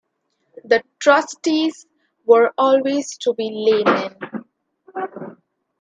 The 0.63 0.81
trustees 0.97 1.85
were 2.25 2.55
always 2.57 3.15
to 3.17 3.35
be 3.35 3.51
laymen. 3.53 4.17